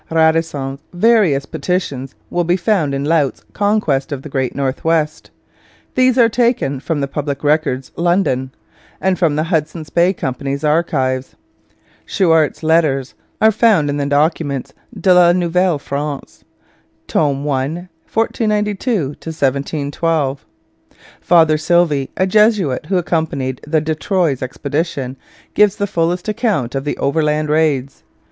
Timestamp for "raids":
27.49-28.01